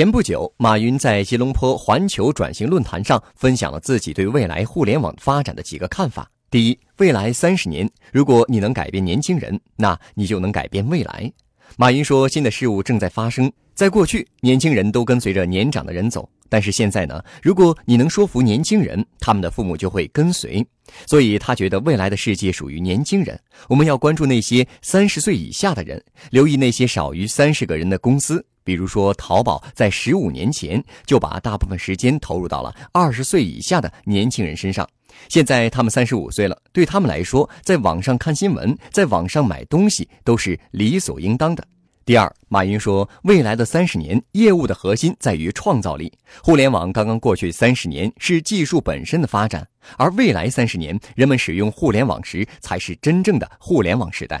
[0.00, 6.26] 前不久，马云在吉隆坡环球转型论坛上分享了自己对未来互联网发展的几个看法。
[6.50, 11.30] 第一，未来三十年，如果你能改变年轻人，那你就能改变未来。
[11.76, 16.26] 马云说，新的事物正在发生，在过去，年轻人都跟随着年长的人走。
[16.48, 17.22] 但是现在呢？
[17.42, 20.66] 如果你能说服年轻人，他们的父母就会跟随。
[21.06, 23.38] 所以他觉得未来的世界属于年轻人。
[23.68, 28.42] 我们要关注那些三十岁以下的人，留意那些少于三十个人的公司。
[28.70, 34.88] 比如说，淘宝在十五年前就把大部分时间投入到了二十岁以下的年轻人身上。
[35.28, 41.66] 现在他们三十五岁了，对他们来说，在网上看新闻、在网上买东西都是理所应当的。
[42.04, 46.12] 第二，马云说，未来的三十年，业务的核心在于创造力。
[46.40, 49.66] 互联网刚刚过去三十年是技术本身的发展，
[49.98, 54.40] 而未来三十年，人们使用互联网时才是真正的互联网时代。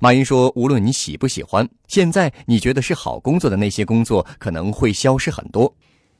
[0.00, 5.74] 马云说，无论你喜不喜欢，现在你觉得是好工作的那些工作可能会消失很多。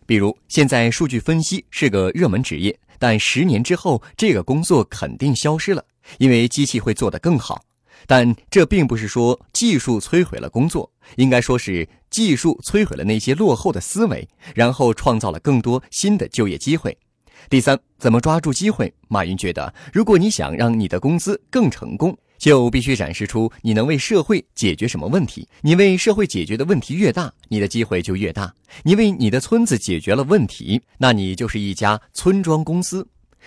[0.07, 5.85] 比如，现在数据分析是个热门职业，但十年之后，这个工作肯定消失了，
[6.19, 7.63] 因为机器会做得更好。
[8.07, 16.97] 但这并不是说技术摧毁了工作，应该说是技术摧毁了那些落后的思维，然后创造了更多新的就业机会。
[17.51, 18.95] 第三，怎么抓住机会？
[19.09, 25.47] 马云觉得，如果你想让你的公司更成功，就必须展示出你能为社会解决什么问题。
[25.61, 28.55] 你为社会解决的问题越大，你的机会就越大。
[28.85, 33.03] 你为你的村子解决了问题，那你就是一家村庄公司；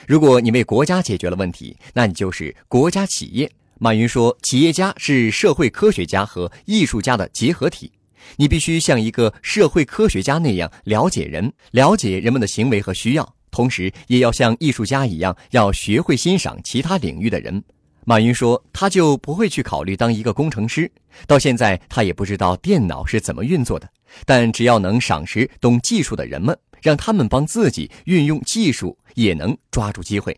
[0.06, 3.50] 如果你为国家解决了问题，那你就是国家企业。
[3.80, 7.92] 马云说：“企业家是社会科学家和艺术家的结合体，
[8.36, 17.64] 你必须像一个社会科学家那样了解人，了解人们的行为和需要，同时也要像艺术家一样，要学会欣赏其他领域的人。”
[18.04, 20.92] 马云说：“他就不会去考虑当一个工程师，
[21.28, 23.88] 到现在他也不知道电脑是怎么运作的，
[24.26, 30.36] 但只要能赏识懂技术的人们，让他们帮自己运用技术，也能抓住机会。”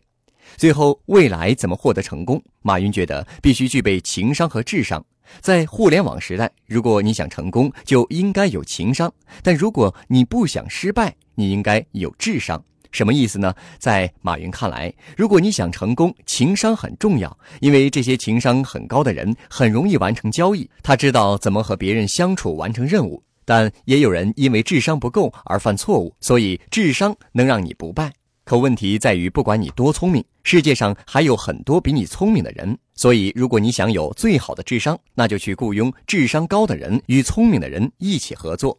[0.56, 2.42] 最后，未来怎么获得成功？
[2.60, 5.04] 马云觉得必须具备情商和智商。
[5.40, 9.08] 在互联网时代，如果你想成功，就应该有情商；
[9.42, 12.62] 但如果你不想失败，你应该有智商。
[12.94, 13.52] 什么意思呢？
[13.80, 20.70] 在马云看来，如果你想成功，情商很重要，因为这些情商很高的人很容易完成交易。
[20.80, 23.20] 他知道怎么和别人相处，完成任务。
[23.44, 28.12] 但也有人因为智商不够而犯错误，所以智商能让你不败。
[28.44, 32.78] 可问题在于，不管你多聪明，世界上还有很多比你聪明的人。
[32.94, 38.78] 所以，如果你想有最好的智商，那就去雇佣智商高的人与聪明的人一起合作。